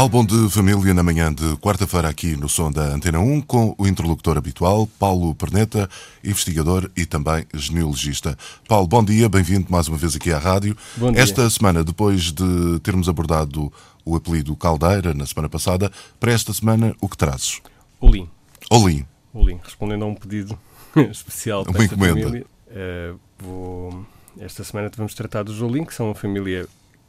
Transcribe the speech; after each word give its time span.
Álbum 0.00 0.24
de 0.24 0.48
família 0.48 0.94
na 0.94 1.02
manhã 1.02 1.30
de 1.30 1.58
quarta-feira 1.58 2.08
aqui 2.08 2.34
no 2.34 2.48
som 2.48 2.72
da 2.72 2.84
Antena 2.84 3.18
1 3.18 3.42
com 3.42 3.74
o 3.76 3.86
interlocutor 3.86 4.38
habitual, 4.38 4.86
Paulo 4.98 5.34
Perneta, 5.34 5.90
investigador 6.24 6.90
e 6.96 7.04
também 7.04 7.46
genealogista. 7.52 8.34
Paulo, 8.66 8.86
bom 8.86 9.04
dia, 9.04 9.28
bem-vindo 9.28 9.66
mais 9.68 9.88
uma 9.88 9.98
vez 9.98 10.16
aqui 10.16 10.32
à 10.32 10.38
rádio. 10.38 10.74
Bom 10.96 11.12
dia. 11.12 11.20
Esta 11.20 11.50
semana, 11.50 11.84
depois 11.84 12.32
de 12.32 12.80
termos 12.82 13.10
abordado 13.10 13.70
o 14.02 14.16
apelido 14.16 14.56
Caldeira 14.56 15.12
na 15.12 15.26
semana 15.26 15.50
passada, 15.50 15.92
para 16.18 16.32
esta 16.32 16.54
semana 16.54 16.96
o 16.98 17.06
que 17.06 17.18
trazes? 17.18 17.60
Olim. 18.00 18.26
Olim. 18.70 19.04
Olim, 19.34 19.60
respondendo 19.62 20.06
a 20.06 20.08
um 20.08 20.14
pedido 20.14 20.58
especial 21.10 21.62
para 21.62 21.72
Uma 21.72 21.84
esta 21.84 21.94
encomenda. 21.94 22.22
família. 22.26 22.46
eh, 22.70 23.12
vou, 23.38 24.06
esta 24.40 24.64
semana 24.64 24.90
vamos 24.96 25.12
tratar 25.12 25.42
dos 25.42 25.60
Olim, 25.60 25.84
que 25.84 25.92
são 25.92 26.06
uma 26.06 26.14
família 26.14 26.66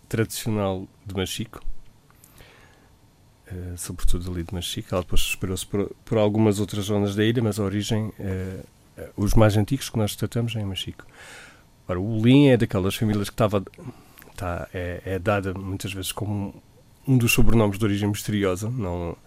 tradicional 0.10 0.86
de 1.06 1.16
Machico. 1.16 1.71
Eh, 3.52 3.74
sobretudo 3.76 4.32
ali 4.32 4.44
de 4.44 4.54
Machico. 4.54 4.90
Ela 4.92 5.02
depois 5.02 5.22
espalhou-se 5.22 5.66
por, 5.66 5.92
por 6.06 6.18
algumas 6.18 6.60
outras 6.60 6.86
zonas 6.86 7.16
da 7.16 7.24
ilha, 7.24 7.42
mas 7.44 7.60
a 7.60 7.64
origem, 7.64 8.12
eh, 8.20 8.60
os 9.18 9.34
mais 9.34 9.58
antigos 9.58 9.90
que 9.90 9.98
nós 9.98 10.16
tratamos 10.16 10.56
é 10.56 10.62
em 10.62 10.66
Machico. 10.66 11.06
Ora, 11.88 12.00
o 12.00 12.20
Olim 12.20 12.48
é 12.48 12.58
daquelas 12.58 12.96
famílias 12.96 13.30
que 13.30 13.34
estava, 13.34 13.64
tá, 14.36 14.68
é, 14.74 15.02
é 15.06 15.20
dada 15.20 15.54
muitas 15.54 15.92
vezes 15.94 16.12
como 16.12 16.54
um 17.08 17.18
dos 17.18 17.32
sobrenomes 17.32 17.78
de 17.78 17.84
origem 17.84 18.08
misteriosa, 18.08 18.70
não, 18.70 19.18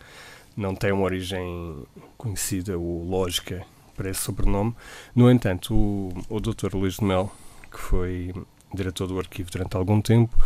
não 0.57 0.75
tem 0.75 0.93
uma 0.93 1.05
origem 1.05 1.85
conhecida 2.17 2.79
ou 2.79 3.05
lógica 3.05 3.67
para 3.97 4.11
esse 4.11 4.21
sobrenome. 4.21 4.75
No 5.15 5.31
entanto, 5.31 5.75
o, 5.75 6.13
o 6.29 6.41
Dr. 6.41 6.75
Luís 6.75 6.97
de 6.97 7.05
Mel, 7.05 7.31
que 7.71 7.79
foi 7.79 8.33
diretor 8.73 9.07
do 9.07 9.19
arquivo 9.19 9.51
durante 9.51 9.77
algum 9.77 10.01
tempo, 10.01 10.37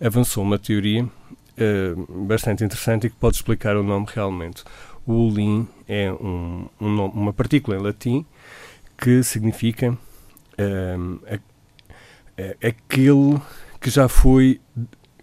avançou 0.00 0.42
uma 0.42 0.58
teoria 0.58 1.08
eh, 1.58 1.94
bastante 2.26 2.64
interessante 2.64 3.06
e 3.06 3.10
que 3.10 3.16
pode 3.16 3.36
explicar 3.36 3.76
o 3.76 3.82
nome 3.82 4.06
realmente. 4.14 4.64
O 5.06 5.12
Ulin 5.28 5.66
é 5.88 6.12
um, 6.12 6.68
um 6.80 6.88
nome- 6.90 7.14
uma 7.14 7.32
partícula 7.32 7.76
em 7.76 7.80
latim 7.82 8.24
que 8.96 9.22
significa 9.22 9.96
ehm, 10.58 11.18
a- 11.30 11.34
a- 12.42 12.68
aquele 12.68 13.40
que 13.80 13.90
já 13.90 14.08
foi 14.08 14.60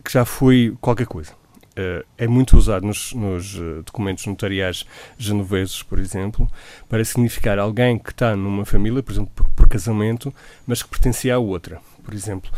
que 0.03 0.11
já 0.14 0.23
foi 0.23 0.77
qualquer 0.80 1.08
coisa. 1.08 1.33
Eh, 1.75 2.05
é 2.19 2.27
muito 2.27 2.55
usado 2.58 2.86
nos, 2.86 3.11
nos, 3.14 3.55
eh, 3.55 3.81
documentos 3.86 4.25
notariais 4.27 4.86
genoveses, 5.17 5.83
por 5.83 5.99
exemplo, 5.99 6.47
para 6.88 7.03
significar 7.03 7.58
alguém 7.59 7.97
que 7.97 8.11
está 8.11 8.36
numa 8.36 8.64
família, 8.66 9.03
por 9.03 9.11
exemplo, 9.11 9.31
por, 9.36 9.49
por 9.49 9.67
casamento, 9.67 10.33
mas 10.66 10.81
que 10.83 10.89
pertencia 10.89 11.36
a 11.36 11.39
outra. 11.39 11.81
Por 12.03 12.14
exemplo, 12.14 12.49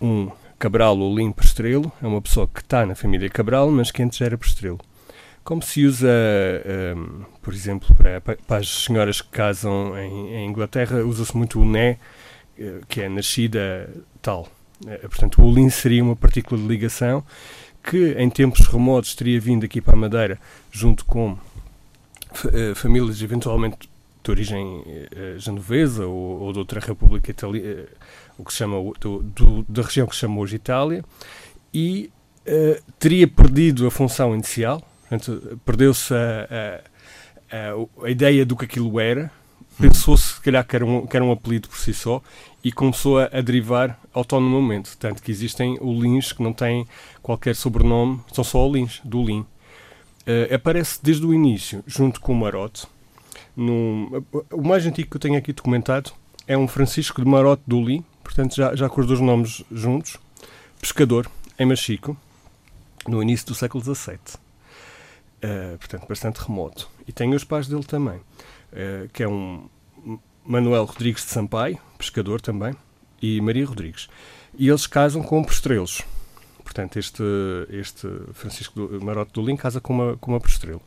um 0.00 0.30
Cabral 0.62 0.96
ou 0.96 1.12
Lim 1.12 1.32
Prestrelo 1.32 1.90
é 2.00 2.06
uma 2.06 2.22
pessoa 2.22 2.46
que 2.46 2.60
está 2.60 2.86
na 2.86 2.94
família 2.94 3.28
Cabral, 3.28 3.68
mas 3.72 3.90
que 3.90 4.00
antes 4.00 4.20
era 4.20 4.38
Prestrelo. 4.38 4.78
Como 5.42 5.60
se 5.60 5.84
usa, 5.84 6.08
ehm, 6.64 7.24
por 7.42 7.52
exemplo, 7.52 7.92
para, 7.96 8.20
para 8.20 8.58
as 8.58 8.68
senhoras 8.68 9.20
que 9.20 9.28
casam 9.30 9.98
em, 9.98 10.36
em 10.36 10.48
Inglaterra, 10.48 10.98
usa-se 11.04 11.36
muito 11.36 11.60
o 11.60 11.64
né, 11.64 11.96
eh, 12.56 12.78
que 12.88 13.00
é 13.00 13.08
nascida 13.08 13.90
tal. 14.22 14.46
Eh, 14.86 14.98
portanto, 14.98 15.42
o 15.42 15.52
Lim 15.52 15.68
seria 15.68 16.04
uma 16.04 16.14
partícula 16.14 16.60
de 16.60 16.68
ligação 16.68 17.24
que 17.82 18.14
em 18.16 18.30
tempos 18.30 18.64
remotos 18.68 19.16
teria 19.16 19.40
vindo 19.40 19.64
aqui 19.64 19.80
para 19.80 19.94
a 19.94 19.96
Madeira 19.96 20.38
junto 20.70 21.04
com 21.04 21.36
eh, 22.52 22.72
famílias 22.76 23.20
eventualmente 23.20 23.90
de 24.22 24.30
origem 24.30 24.82
eh, 24.86 25.34
genovesa 25.38 26.06
ou, 26.06 26.40
ou 26.42 26.52
de 26.52 26.58
outra 26.58 26.80
república 26.80 27.30
italiana, 27.30 27.86
o 28.38 28.44
que 28.44 28.52
se 28.52 28.58
chama 28.58 28.76
do, 29.00 29.22
do- 29.22 29.62
da 29.68 29.82
região 29.82 30.06
que 30.06 30.14
se 30.14 30.20
chama 30.20 30.38
hoje 30.40 30.56
Itália, 30.56 31.04
e 31.74 32.10
eh, 32.46 32.80
teria 32.98 33.26
perdido 33.26 33.86
a 33.86 33.90
função 33.90 34.34
inicial, 34.34 34.82
portanto, 35.08 35.58
perdeu-se 35.64 36.12
a, 36.14 36.48
a- 37.50 37.56
a- 37.56 38.06
a 38.06 38.10
ideia 38.10 38.44
do 38.46 38.56
que 38.56 38.64
aquilo 38.64 38.98
era, 39.00 39.30
pensou-se 39.80 40.34
se 40.34 40.40
calhar 40.40 40.64
que 40.66 40.76
era, 40.76 40.84
um, 40.86 41.06
que 41.06 41.16
era 41.16 41.24
um 41.24 41.32
apelido 41.32 41.68
por 41.68 41.78
si 41.78 41.92
só 41.94 42.22
e 42.62 42.70
começou 42.70 43.18
a, 43.18 43.24
a 43.32 43.40
derivar 43.40 43.98
autonomamente. 44.12 44.96
Tanto 44.98 45.22
que 45.22 45.30
existem 45.30 45.78
Olins 45.80 46.32
que 46.32 46.42
não 46.42 46.52
têm 46.52 46.86
qualquer 47.22 47.56
sobrenome, 47.56 48.20
são 48.32 48.44
só 48.44 48.58
Olins, 48.66 49.00
do 49.02 49.24
Lin. 49.24 49.44
Eh, 50.26 50.54
aparece 50.54 51.00
desde 51.02 51.26
o 51.26 51.34
início, 51.34 51.82
junto 51.86 52.20
com 52.20 52.32
o 52.32 52.36
Marote. 52.36 52.86
Num- 53.56 54.24
o 54.50 54.62
mais 54.66 54.86
antigo 54.86 55.10
que 55.10 55.16
eu 55.16 55.20
tenho 55.20 55.36
aqui 55.36 55.52
documentado 55.52 56.12
é 56.46 56.56
um 56.56 56.66
Francisco 56.66 57.22
de 57.22 57.28
Marote 57.28 57.62
do 57.66 57.80
Lin, 57.82 58.04
portanto 58.22 58.54
já, 58.56 58.74
já 58.74 58.88
com 58.88 59.00
os 59.00 59.06
dois 59.06 59.20
nomes 59.20 59.62
juntos, 59.70 60.16
pescador 60.80 61.30
em 61.58 61.66
Machico, 61.66 62.16
no 63.06 63.22
início 63.22 63.46
do 63.46 63.54
século 63.54 63.82
XVII. 63.82 64.18
Eh, 65.42 65.76
portanto, 65.78 66.06
bastante 66.08 66.36
remoto. 66.38 66.88
E 67.06 67.12
tem 67.12 67.34
os 67.34 67.44
pais 67.44 67.66
dele 67.66 67.84
também, 67.84 68.20
eh, 68.72 69.08
que 69.12 69.22
é 69.22 69.28
um 69.28 69.68
Manuel 70.44 70.84
Rodrigues 70.84 71.24
de 71.24 71.30
Sampaio, 71.30 71.78
pescador 71.98 72.40
também, 72.40 72.74
e 73.20 73.40
Maria 73.40 73.66
Rodrigues. 73.66 74.08
E 74.56 74.68
eles 74.68 74.86
casam 74.86 75.22
com 75.22 75.42
Postrelos. 75.42 76.02
Portanto, 76.62 76.96
este, 76.96 77.22
este 77.70 78.08
Francisco 78.32 78.86
do, 78.86 79.04
Marote 79.04 79.32
do 79.32 79.42
Lim 79.42 79.56
casa 79.56 79.80
com 79.80 79.92
uma, 79.92 80.16
com 80.16 80.30
uma 80.32 80.40
Postrelo. 80.40 80.80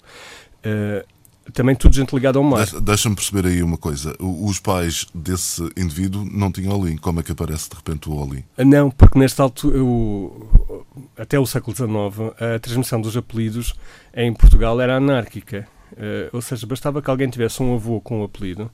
Eh, 0.64 1.06
também 1.54 1.76
tudo 1.76 1.96
gente 1.96 2.14
ligada 2.14 2.38
ao 2.38 2.44
mar. 2.44 2.58
Deixa- 2.58 2.82
Deixa-me 2.82 3.16
perceber 3.16 3.46
aí 3.48 3.62
uma 3.64 3.78
coisa. 3.78 4.16
Os 4.20 4.60
pais 4.60 5.06
desse 5.14 5.62
indivíduo 5.78 6.26
não 6.26 6.52
tinham 6.52 6.78
Olim. 6.80 6.98
Como 6.98 7.20
é 7.20 7.24
que 7.24 7.32
aparece 7.32 7.70
de 7.70 7.76
repente 7.76 8.10
o 8.10 8.14
Olim? 8.16 8.44
Não, 8.58 8.90
porque 8.92 9.18
nesta 9.20 9.44
altura, 9.44 9.84
o- 9.84 10.86
até 11.18 11.40
o 11.40 11.46
século 11.46 11.76
XIX, 11.76 12.34
a 12.56 12.60
transmissão 12.60 13.00
dos 13.00 13.16
apelidos 13.16 13.74
em 14.14 14.34
Portugal 14.34 14.80
era 14.82 14.98
anárquica. 14.98 15.68
Eh, 15.98 16.30
ou 16.34 16.42
seja, 16.42 16.66
bastava 16.68 17.02
que 17.02 17.10
alguém 17.10 17.30
tivesse 17.30 17.62
um 17.64 17.76
avô 17.76 18.02
com 18.02 18.22
um 18.22 18.24
apelido 18.24 18.70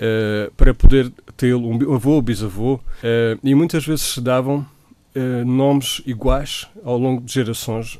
eh, 0.00 0.50
para 0.56 0.72
poder 0.72 1.12
tê-lo, 1.36 1.68
um 1.68 1.94
avô 1.94 2.12
ou 2.12 2.22
bisavô, 2.22 2.80
eh, 3.02 3.36
e 3.44 3.54
muitas 3.54 3.84
vezes 3.86 4.02
se 4.14 4.20
davam 4.20 4.64
nomes 5.44 6.00
iguais 6.06 6.68
ao 6.84 6.96
longo 6.96 7.20
de 7.22 7.32
gerações 7.32 7.98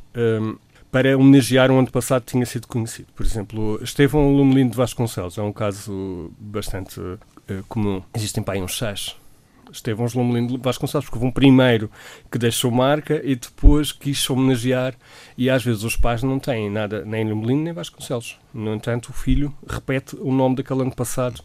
para 0.91 1.17
homenagear 1.17 1.71
um 1.71 1.79
antepassado 1.79 2.25
que 2.25 2.33
tinha 2.33 2.47
sido 2.47 2.67
conhecido. 2.67 3.09
Por 3.15 3.25
exemplo, 3.25 3.79
Estevão 3.83 4.35
Lumelino 4.35 4.71
de 4.71 4.77
Vasconcelos 4.77 5.39
é 5.39 5.43
um 5.43 5.53
caso 5.53 6.33
bastante 6.39 7.01
eh, 7.49 7.63
comum. 7.69 8.03
Existem 8.15 8.43
para 8.43 8.55
aí 8.55 8.63
uns 8.63 8.73
chás 8.73 9.17
Estevão 9.73 10.07
Lomelino 10.15 10.57
de 10.57 10.63
Vasconcelos, 10.63 11.05
porque 11.07 11.17
houve 11.19 11.27
um 11.29 11.33
primeiro 11.33 11.91
que 12.31 12.39
deixou 12.39 12.71
marca 12.71 13.21
e 13.25 13.35
depois 13.37 13.93
quis 13.93 14.29
homenagear, 14.31 14.95
e 15.37 15.49
às 15.51 15.63
vezes 15.63 15.83
os 15.85 15.97
pais 15.97 16.23
não 16.23 16.39
têm 16.39 16.71
nada, 16.71 17.05
nem 17.05 17.29
Lomelino 17.29 17.63
nem 17.65 17.73
Vasconcelos. 17.73 18.37
No 18.53 18.75
entanto, 18.75 19.11
o 19.11 19.13
filho 19.13 19.55
repete 19.69 20.17
o 20.21 20.33
nome 20.33 20.57
daquele 20.57 20.83
ano 20.83 20.95
passado 20.95 21.41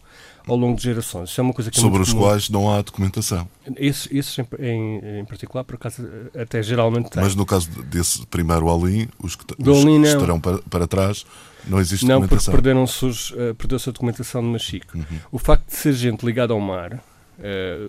ao 0.48 0.56
longo 0.58 0.76
de 0.78 0.84
gerações. 0.84 1.30
Isso 1.30 1.40
é 1.40 1.44
uma 1.44 1.54
coisa 1.54 1.70
que 1.72 1.78
é 1.78 1.82
Sobre 1.82 2.02
os 2.02 2.10
comum. 2.12 2.24
quais 2.24 2.50
não 2.50 2.70
há 2.74 2.82
documentação. 2.82 3.48
Esses, 3.78 4.10
esses 4.12 4.38
em, 4.40 4.46
em- 4.60 5.20
em 5.20 5.26
particular, 5.26 5.64
por 5.64 5.76
acaso, 5.76 6.06
até 6.38 6.62
geralmente 6.64 7.10
têm. 7.10 7.24
Mas 7.24 7.36
no 7.36 7.46
caso 7.46 7.70
desse 7.84 8.26
primeiro 8.28 8.66
Olim, 8.68 9.08
os 9.22 9.36
que, 9.36 9.46
os 9.58 9.58
que 9.58 9.86
não. 9.86 10.04
estarão 10.04 10.40
para, 10.42 10.58
para 10.70 10.88
trás, 10.88 11.26
não 11.66 11.80
existe 11.80 12.06
Não, 12.06 12.20
porque 12.22 12.36
documentação. 12.36 12.54
perderam-se 12.54 13.06
os, 13.06 13.34
eh, 13.38 13.54
perdeu-se 13.54 13.88
a 13.90 13.92
documentação 13.94 14.42
de 14.42 14.48
Machico. 14.48 14.98
Uhum. 14.98 15.06
O 15.32 15.40
facto 15.40 15.66
de 15.70 15.76
ser 15.78 15.94
gente 15.94 16.26
ligada 16.26 16.52
ao 16.52 16.60
mar, 16.60 17.02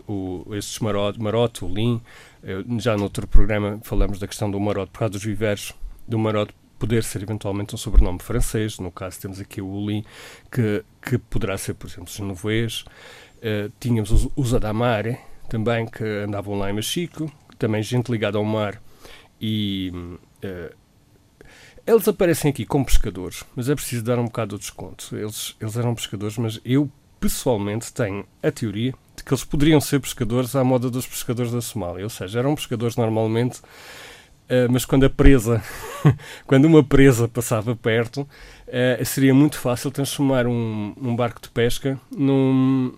o, 0.08 0.55
estes 0.55 0.79
marote, 0.79 1.20
marote, 1.20 1.64
o 1.64 1.69
Lim, 1.69 2.00
eh, 2.43 2.64
já 2.79 2.96
noutro 2.96 3.26
programa 3.26 3.79
falamos 3.82 4.19
da 4.19 4.26
questão 4.26 4.50
do 4.50 4.58
marote 4.58 4.91
por 4.93 5.00
causa 5.00 5.12
dos 5.12 5.25
vivers, 5.25 5.75
do 6.06 6.19
marote 6.19 6.55
poder 6.79 7.05
ser 7.05 7.23
eventualmente 7.23 7.75
um 7.75 7.79
sobrenome 7.79 8.19
francês, 8.20 8.79
no 8.79 8.91
caso 8.91 9.20
temos 9.20 9.41
aqui 9.41 9.61
o 9.61 9.87
Lim, 9.87 10.05
que, 10.50 10.85
que 11.00 11.19
poderá 11.19 11.56
ser, 11.56 11.75
por 11.75 11.88
exemplo, 11.88 12.12
genovês. 12.12 12.85
Eh, 13.41 13.70
tínhamos 13.81 14.11
os, 14.11 14.29
os 14.37 14.55
Adamare, 14.55 15.19
também, 15.49 15.87
que 15.87 16.05
andavam 16.05 16.58
lá 16.58 16.70
em 16.70 16.75
Machico, 16.75 17.31
também 17.58 17.82
gente 17.82 18.11
ligada 18.11 18.38
ao 18.38 18.44
mar 18.44 18.82
e... 19.41 19.93
eh, 20.43 20.73
eles 21.87 22.08
aparecem 22.08 22.50
aqui 22.50 22.64
como 22.64 22.87
pescadores, 22.87 23.44
mas 23.55 23.69
é 23.69 23.75
preciso 23.75 24.02
dar 24.02 24.19
um 24.19 24.25
bocado 24.25 24.56
de 24.56 24.62
desconto. 24.62 25.14
Eles, 25.14 25.55
eles 25.61 25.76
eram 25.76 25.94
pescadores, 25.94 26.38
mas 26.38 26.58
eu 26.64 26.91
pessoalmente 27.20 27.93
tenho 27.93 28.26
a 28.43 28.50
teoria 28.50 28.94
que 29.25 29.32
eles 29.32 29.44
poderiam 29.44 29.81
ser 29.81 30.00
pescadores 30.00 30.55
à 30.55 30.62
moda 30.62 30.91
dos 30.91 31.06
pescadores 31.06 31.50
da 31.53 31.61
Somália. 31.61 32.05
Ou 32.05 32.11
seja, 32.11 32.38
eram 32.38 32.55
pescadores 32.55 32.97
normalmente 32.97 33.61
Uh, 34.44 34.71
mas 34.71 34.85
quando 34.85 35.05
a 35.05 35.11
presa, 35.11 35.62
quando 36.47 36.67
uma 36.67 36.85
presa 36.85 37.26
passava 37.26 37.75
perto, 37.75 38.29
uh, 38.69 39.05
seria 39.05 39.32
muito 39.32 39.59
fácil 39.59 39.91
transformar 39.91 40.47
um, 40.47 40.94
um 41.00 41.17
barco 41.17 41.41
de 41.41 41.49
pesca 41.49 41.99
num, 42.15 42.93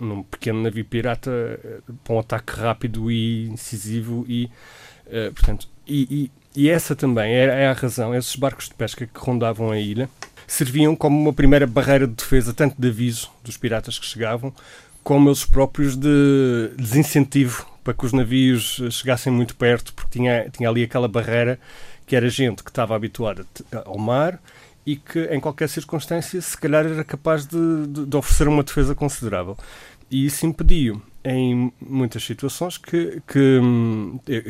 num 0.00 0.24
pequeno 0.24 0.60
navio 0.60 0.84
pirata 0.84 1.30
para 2.02 2.14
um 2.14 2.18
ataque 2.18 2.52
rápido 2.54 3.08
e 3.08 3.46
incisivo 3.46 4.26
e, 4.28 4.50
portanto, 5.32 5.68
e, 5.86 6.30
e, 6.56 6.62
e, 6.62 6.68
essa 6.68 6.96
também 6.96 7.34
é, 7.34 7.44
é, 7.44 7.68
a 7.68 7.72
razão, 7.72 8.12
esses 8.12 8.34
barcos 8.34 8.68
de 8.68 8.74
pesca 8.74 9.06
que 9.06 9.20
rondavam 9.20 9.70
a 9.70 9.78
ilha 9.78 10.10
serviam 10.44 10.96
como 10.96 11.20
uma 11.20 11.32
primeira 11.32 11.68
barreira 11.68 12.08
de 12.08 12.14
defesa, 12.14 12.52
tanto 12.52 12.74
de 12.76 12.88
aviso 12.88 13.30
dos 13.44 13.56
piratas 13.56 13.96
que 13.96 14.06
chegavam, 14.06 14.52
como 15.02 15.28
eles 15.28 15.44
próprios 15.44 15.96
de 15.96 16.70
desincentivo 16.76 17.66
para 17.82 17.94
que 17.94 18.04
os 18.04 18.12
navios 18.12 18.80
chegassem 18.90 19.32
muito 19.32 19.56
perto, 19.56 19.92
porque 19.94 20.18
tinha, 20.18 20.48
tinha 20.50 20.68
ali 20.68 20.82
aquela 20.82 21.08
barreira 21.08 21.58
que 22.06 22.14
era 22.14 22.28
gente 22.28 22.62
que 22.62 22.70
estava 22.70 22.94
habituada 22.94 23.46
ao 23.84 23.98
mar 23.98 24.40
e 24.84 24.96
que, 24.96 25.20
em 25.26 25.40
qualquer 25.40 25.68
circunstância, 25.68 26.40
se 26.40 26.56
calhar 26.56 26.84
era 26.84 27.04
capaz 27.04 27.46
de, 27.46 27.86
de, 27.86 28.06
de 28.06 28.16
oferecer 28.16 28.48
uma 28.48 28.62
defesa 28.62 28.94
considerável. 28.94 29.56
E 30.10 30.26
isso 30.26 30.44
impediu, 30.44 31.00
em 31.24 31.72
muitas 31.80 32.24
situações, 32.24 32.76
que, 32.76 33.22
que 33.28 33.60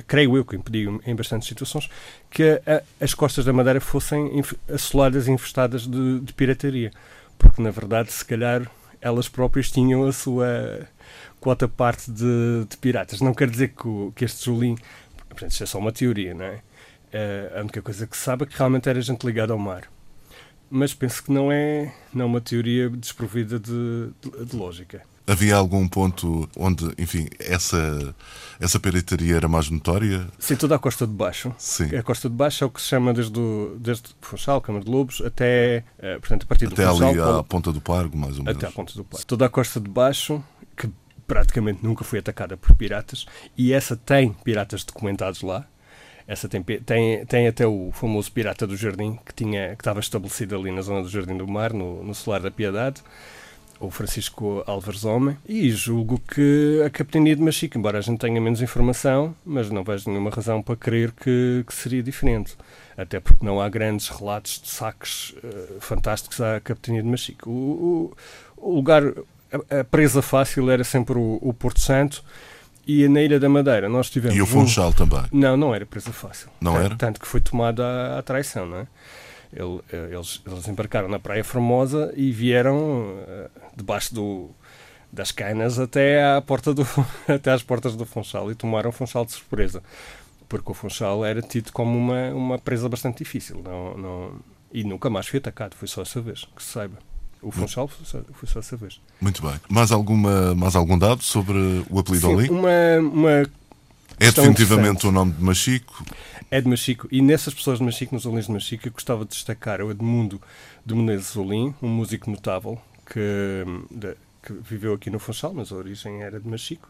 creio 0.06 0.36
eu 0.36 0.44
que 0.44 0.56
impediu, 0.56 1.00
em 1.04 1.14
bastantes 1.14 1.48
situações, 1.48 1.90
que 2.30 2.62
a, 2.66 2.82
as 2.98 3.12
costas 3.12 3.44
da 3.44 3.52
Madeira 3.52 3.80
fossem 3.80 4.42
assoladas 4.72 5.28
e 5.28 5.32
infestadas 5.32 5.86
de, 5.86 6.20
de 6.20 6.32
pirataria. 6.32 6.90
Porque, 7.36 7.60
na 7.60 7.70
verdade, 7.70 8.10
se 8.10 8.24
calhar 8.24 8.70
elas 9.00 9.28
próprias 9.28 9.70
tinham 9.70 10.06
a 10.06 10.12
sua 10.12 10.86
quota 11.40 11.66
parte 11.66 12.10
de, 12.10 12.66
de 12.68 12.76
piratas. 12.76 13.20
Não 13.20 13.34
quer 13.34 13.48
dizer 13.48 13.68
que, 13.68 13.88
o, 13.88 14.12
que 14.14 14.24
este 14.24 14.44
Julim. 14.44 14.76
Portanto, 15.28 15.50
isto 15.50 15.62
é 15.62 15.66
só 15.66 15.78
uma 15.78 15.92
teoria, 15.92 16.34
não 16.34 16.44
é? 16.44 16.62
Uh, 17.12 17.58
a 17.58 17.60
única 17.62 17.82
coisa 17.82 18.06
que 18.06 18.16
se 18.16 18.22
sabe 18.22 18.44
é 18.44 18.46
que 18.46 18.56
realmente 18.56 18.88
era 18.88 19.00
gente 19.00 19.24
ligada 19.24 19.52
ao 19.52 19.58
mar. 19.58 19.84
Mas 20.70 20.94
penso 20.94 21.24
que 21.24 21.32
não 21.32 21.50
é, 21.50 21.92
não 22.12 22.22
é 22.22 22.26
uma 22.26 22.40
teoria 22.40 22.88
desprovida 22.90 23.58
de, 23.58 24.10
de, 24.20 24.44
de 24.44 24.56
lógica. 24.56 25.02
Havia 25.30 25.54
algum 25.54 25.86
ponto 25.86 26.48
onde, 26.56 26.92
enfim, 26.98 27.28
essa, 27.38 28.12
essa 28.58 28.80
pirataria 28.80 29.36
era 29.36 29.46
mais 29.46 29.70
notória? 29.70 30.26
Sim, 30.40 30.56
toda 30.56 30.74
a 30.74 30.78
costa 30.78 31.06
de 31.06 31.12
baixo. 31.12 31.54
Sim. 31.56 31.94
A 31.94 32.02
costa 32.02 32.28
de 32.28 32.34
baixo 32.34 32.64
é 32.64 32.66
o 32.66 32.70
que 32.70 32.82
se 32.82 32.88
chama 32.88 33.14
desde, 33.14 33.38
o, 33.38 33.76
desde 33.78 34.08
Funchal, 34.20 34.60
Câmara 34.60 34.84
de 34.84 34.90
Lobos, 34.90 35.22
até, 35.24 35.84
uh, 35.98 36.18
portanto, 36.18 36.42
a 36.42 36.46
partir 36.46 36.66
até 36.66 36.84
do. 36.84 36.90
Até 36.90 37.06
ali 37.06 37.20
à 37.20 37.44
ponta 37.44 37.72
do 37.72 37.80
Pargo, 37.80 38.18
mais 38.18 38.38
ou 38.38 38.44
menos. 38.44 38.56
Até 38.56 38.66
à 38.66 38.72
ponta 38.72 38.92
do 38.92 39.04
Pargo. 39.04 39.24
Toda 39.24 39.46
a 39.46 39.48
costa 39.48 39.78
de 39.78 39.88
baixo, 39.88 40.42
que 40.76 40.90
praticamente 41.28 41.78
nunca 41.80 42.02
foi 42.02 42.18
atacada 42.18 42.56
por 42.56 42.74
piratas, 42.74 43.24
e 43.56 43.72
essa 43.72 43.96
tem 43.96 44.32
piratas 44.32 44.82
documentados 44.82 45.42
lá. 45.42 45.64
Essa 46.26 46.48
tem, 46.48 46.60
tem, 46.60 47.24
tem 47.24 47.46
até 47.46 47.68
o 47.68 47.92
famoso 47.92 48.32
Pirata 48.32 48.66
do 48.66 48.76
Jardim, 48.76 49.16
que, 49.24 49.32
tinha, 49.32 49.76
que 49.76 49.80
estava 49.80 50.00
estabelecido 50.00 50.56
ali 50.56 50.72
na 50.72 50.82
zona 50.82 51.02
do 51.02 51.08
Jardim 51.08 51.36
do 51.36 51.46
Mar, 51.46 51.72
no, 51.72 52.02
no 52.02 52.14
Solar 52.16 52.40
da 52.40 52.50
Piedade 52.50 53.00
o 53.80 53.90
Francisco 53.90 54.62
Álvares 54.66 55.04
Homem, 55.04 55.36
e 55.48 55.70
julgo 55.70 56.20
que 56.20 56.82
a 56.84 56.90
Capitania 56.90 57.34
de 57.34 57.42
Machico, 57.42 57.78
embora 57.78 57.98
a 57.98 58.00
gente 58.02 58.18
tenha 58.18 58.38
menos 58.38 58.60
informação, 58.60 59.34
mas 59.44 59.70
não 59.70 59.82
vejo 59.82 60.10
nenhuma 60.10 60.30
razão 60.30 60.62
para 60.62 60.76
crer 60.76 61.12
que, 61.12 61.64
que 61.66 61.74
seria 61.74 62.02
diferente. 62.02 62.54
Até 62.96 63.18
porque 63.18 63.44
não 63.44 63.58
há 63.58 63.68
grandes 63.70 64.08
relatos 64.08 64.60
de 64.60 64.68
saques 64.68 65.30
uh, 65.30 65.80
fantásticos 65.80 66.38
à 66.42 66.60
Capitania 66.60 67.02
de 67.02 67.08
Machico. 67.08 67.48
O, 67.48 68.14
o, 68.58 68.70
o 68.70 68.74
lugar, 68.74 69.02
a, 69.50 69.80
a, 69.80 69.84
presa 69.84 70.20
fácil 70.20 70.70
era 70.70 70.84
sempre 70.84 71.16
o, 71.16 71.38
o, 71.40 71.54
Porto 71.54 71.80
Santo, 71.80 72.22
e 72.86 73.08
na 73.08 73.22
Ilha 73.22 73.40
da 73.40 73.48
Madeira 73.48 73.88
nós 73.88 74.10
tivemos. 74.10 74.36
E 74.36 74.42
o 74.42 74.46
Funchal 74.46 74.90
um... 74.90 74.92
também? 74.92 75.22
Não, 75.32 75.56
não 75.56 75.74
era 75.74 75.86
presa 75.86 76.12
fácil. 76.12 76.50
Não 76.60 76.74
tanto, 76.74 76.84
era? 76.84 76.96
Tanto 76.96 77.20
que 77.20 77.26
foi 77.26 77.40
tomada 77.40 78.18
a, 78.18 78.22
traição, 78.22 78.66
não 78.66 78.78
é? 78.78 78.86
Eh, 79.52 80.10
eles, 80.12 80.42
eles 80.46 80.68
embarcaram 80.68 81.08
na 81.08 81.18
Praia 81.18 81.42
Formosa 81.42 82.12
e 82.16 82.30
vieram 82.30 82.76
uh, 82.76 83.59
debaixo 83.76 84.14
do, 84.14 84.50
das 85.12 85.32
canas 85.32 85.78
até, 85.78 86.24
à 86.24 86.40
porta 86.40 86.72
do, 86.72 86.86
até 87.28 87.50
às 87.50 87.62
portas 87.62 87.96
do 87.96 88.06
Funchal 88.06 88.50
e 88.50 88.54
tomaram 88.54 88.90
o 88.90 88.92
Funchal 88.92 89.24
de 89.24 89.32
surpresa. 89.32 89.82
Porque 90.48 90.70
o 90.70 90.74
Funchal 90.74 91.24
era 91.24 91.40
tido 91.40 91.72
como 91.72 91.96
uma, 91.96 92.30
uma 92.30 92.58
presa 92.58 92.88
bastante 92.88 93.18
difícil. 93.18 93.62
Não, 93.62 93.96
não, 93.96 94.32
e 94.72 94.84
nunca 94.84 95.08
mais 95.08 95.26
foi 95.26 95.38
atacado, 95.38 95.76
foi 95.76 95.88
só 95.88 96.02
essa 96.02 96.20
vez, 96.20 96.46
que 96.56 96.62
se 96.62 96.70
saiba. 96.70 96.98
O 97.42 97.50
Funchal 97.50 97.88
foi 97.88 98.04
só, 98.04 98.20
foi 98.32 98.48
só 98.48 98.58
essa 98.58 98.76
vez. 98.76 99.00
Muito 99.20 99.40
bem. 99.40 99.58
Mais, 99.68 99.90
alguma, 99.90 100.54
mais 100.54 100.76
algum 100.76 100.98
dado 100.98 101.22
sobre 101.22 101.56
o 101.88 101.98
apelido 101.98 102.26
Sim, 102.26 102.34
ali? 102.34 102.50
Uma, 102.50 102.98
uma 103.00 103.30
é 104.20 104.30
definitivamente 104.30 105.06
o 105.06 105.10
nome 105.10 105.32
de 105.32 105.42
Machico? 105.42 106.04
É 106.50 106.60
de 106.60 106.68
Machico. 106.68 107.08
E 107.10 107.22
nessas 107.22 107.54
pessoas 107.54 107.78
de 107.78 107.84
Machico, 107.84 108.14
nos 108.14 108.26
Olins 108.26 108.46
de 108.46 108.52
Machico, 108.52 108.86
eu 108.86 108.92
gostava 108.92 109.24
de 109.24 109.30
destacar 109.30 109.80
o 109.80 109.90
Edmundo 109.90 110.38
de 110.84 110.94
Menezes 110.94 111.34
Olim, 111.34 111.74
um 111.80 111.88
músico 111.88 112.30
notável 112.30 112.78
que, 113.10 113.64
de, 113.90 114.14
que 114.42 114.52
viveu 114.52 114.94
aqui 114.94 115.10
no 115.10 115.18
Funchal, 115.18 115.52
mas 115.52 115.72
a 115.72 115.76
origem 115.76 116.22
era 116.22 116.40
de 116.40 116.48
Machico, 116.48 116.88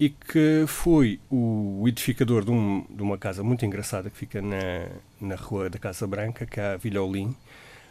e 0.00 0.10
que 0.10 0.64
foi 0.66 1.20
o 1.30 1.84
edificador 1.86 2.44
de, 2.44 2.50
um, 2.50 2.84
de 2.90 3.02
uma 3.02 3.16
casa 3.16 3.44
muito 3.44 3.64
engraçada 3.64 4.10
que 4.10 4.16
fica 4.16 4.42
na, 4.42 4.88
na 5.20 5.36
rua 5.36 5.70
da 5.70 5.78
Casa 5.78 6.06
Branca, 6.06 6.44
que 6.46 6.58
é 6.58 6.74
a 6.74 6.76
Vila 6.76 7.00
Olim, 7.00 7.36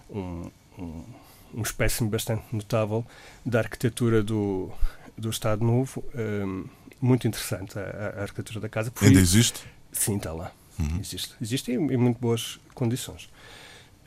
um, 0.10 0.50
um, 0.78 1.04
um 1.54 1.62
espécime 1.62 2.10
bastante 2.10 2.44
notável 2.52 3.06
da 3.46 3.60
arquitetura 3.60 4.22
do, 4.22 4.70
do 5.18 5.30
Estado 5.30 5.64
Novo. 5.64 6.04
Um, 6.14 6.66
muito 7.00 7.28
interessante 7.28 7.78
a, 7.78 8.16
a 8.18 8.22
arquitetura 8.24 8.60
da 8.60 8.70
casa. 8.70 8.92
Ainda 9.02 9.20
existe? 9.20 9.66
Sim, 9.92 10.18
está 10.18 10.34
lá. 10.34 10.52
Uhum. 10.80 11.00
Existe. 11.00 11.34
Existe 11.42 11.72
em, 11.72 11.76
em, 11.76 11.98
muito 11.98 12.20
boas 12.20 12.60
condições. 12.74 13.30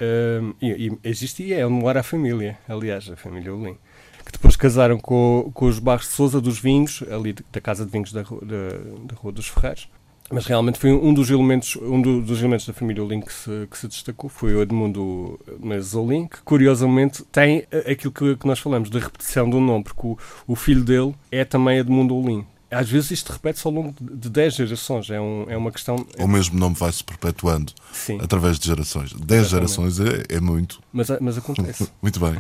Um, 0.01 0.55
e, 0.61 0.89
e, 0.89 0.99
existe 1.05 1.43
e 1.43 1.53
é 1.53 1.67
onde 1.67 1.81
mora 1.81 2.01
a 2.01 2.03
família, 2.03 2.59
aliás, 2.69 3.11
a 3.11 3.17
família 3.17 3.55
Olim. 3.55 3.77
Que 4.25 4.33
depois 4.33 4.57
casaram 4.57 4.99
com, 4.99 5.51
com 5.55 5.67
os 5.67 5.79
Barros 5.79 6.07
de 6.07 6.13
Souza 6.13 6.41
dos 6.41 6.59
Vinhos, 6.59 7.03
ali 7.11 7.35
da 7.53 7.61
Casa 7.61 7.85
de 7.85 7.93
Vinhos 7.93 8.13
da, 8.13 8.23
da, 8.23 9.05
da 9.05 9.15
Rua 9.15 9.33
dos 9.33 9.49
Ferreiros. 9.49 9.89
Mas 10.29 10.45
realmente 10.47 10.79
foi 10.79 10.91
um 10.91 11.15
dos 11.15 11.31
elementos, 11.31 11.77
um 11.77 12.03
dos 12.03 12.41
elementos 12.41 12.67
da 12.67 12.73
família 12.73 13.03
Olim 13.03 13.21
que 13.21 13.33
se, 13.33 13.69
que 13.71 13.79
se 13.79 13.87
destacou, 13.87 14.29
foi 14.29 14.55
o 14.57 14.61
Edmundo 14.61 15.39
Menezes 15.61 15.95
Olim, 15.95 16.27
que 16.27 16.43
curiosamente 16.43 17.23
tem 17.25 17.65
aquilo 17.89 18.13
que, 18.13 18.37
que 18.37 18.47
nós 18.47 18.59
falamos, 18.59 18.91
da 18.91 18.99
repetição 18.99 19.49
do 19.49 19.61
nome, 19.61 19.85
porque 19.85 20.05
o, 20.05 20.19
o 20.49 20.57
filho 20.57 20.83
dele 20.83 21.15
é 21.31 21.45
também 21.45 21.79
Edmundo 21.79 22.17
Olim, 22.17 22.45
às 22.71 22.89
vezes 22.89 23.13
isto 23.13 23.33
repete-se 23.33 23.67
ao 23.67 23.73
longo 23.73 23.95
de 24.01 24.29
10 24.29 24.55
gerações. 24.55 25.11
É, 25.11 25.21
um, 25.21 25.47
é 25.49 25.57
uma 25.57 25.71
questão. 25.71 26.05
O 26.19 26.27
mesmo 26.27 26.59
nome 26.59 26.75
vai 26.75 26.91
se 26.93 27.03
perpetuando 27.03 27.73
Sim. 27.93 28.19
através 28.21 28.59
de 28.59 28.67
gerações. 28.67 29.13
10 29.13 29.49
gerações 29.49 30.01
é, 30.01 30.37
é, 30.37 30.41
muito. 30.41 30.81
Mas, 30.93 31.09
mas 31.21 31.39
acontece. 31.39 31.89
muito 32.03 32.19
bem. 32.21 32.35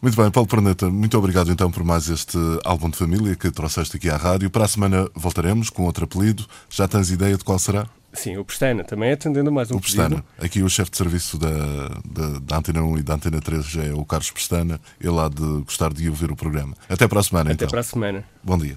Muito 0.00 0.20
bem, 0.20 0.30
Paulo 0.32 0.48
Perneta, 0.48 0.90
muito 0.90 1.16
obrigado 1.16 1.52
então 1.52 1.70
por 1.70 1.84
mais 1.84 2.08
este 2.08 2.36
álbum 2.64 2.90
de 2.90 2.96
família 2.96 3.36
que 3.36 3.50
trouxeste 3.52 3.96
aqui 3.96 4.10
à 4.10 4.16
rádio. 4.16 4.50
Para 4.50 4.64
a 4.64 4.68
semana 4.68 5.08
voltaremos 5.14 5.70
com 5.70 5.84
outro 5.84 6.04
apelido. 6.04 6.44
Já 6.68 6.88
tens 6.88 7.10
ideia 7.10 7.36
de 7.38 7.44
qual 7.44 7.58
será? 7.58 7.86
Sim, 8.12 8.36
o 8.36 8.44
Pestana, 8.44 8.84
também 8.84 9.12
atendendo 9.12 9.50
mais 9.50 9.70
um 9.70 9.76
O 9.76 9.80
Pestana. 9.80 10.22
Aqui 10.38 10.62
o 10.62 10.68
chefe 10.68 10.90
de 10.90 10.96
serviço 10.98 11.38
da, 11.38 11.48
da, 12.04 12.38
da, 12.40 12.56
Antena 12.58 12.82
1 12.82 12.98
e 12.98 13.02
da 13.02 13.14
Antena 13.14 13.40
3 13.40 13.64
já 13.64 13.84
é 13.84 13.94
o 13.94 14.04
Carlos 14.04 14.30
Pestana. 14.30 14.78
Ele 15.00 15.18
há 15.18 15.28
de 15.28 15.62
gostar 15.62 15.92
de 15.92 16.08
ouvir 16.08 16.30
o 16.30 16.36
programa. 16.36 16.74
Até 16.88 17.08
para 17.08 17.20
a 17.20 17.22
semana, 17.22 17.52
Até 17.52 17.54
então. 17.54 17.66
Até 17.66 17.70
para 17.70 17.80
a 17.80 17.84
semana. 17.84 18.24
Bom 18.42 18.58
dia. 18.58 18.76